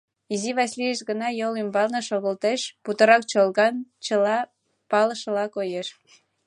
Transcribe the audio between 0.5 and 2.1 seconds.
Васлийышт гына йол ӱмбалне